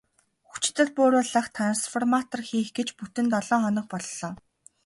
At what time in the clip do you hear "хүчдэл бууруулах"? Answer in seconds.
0.49-1.47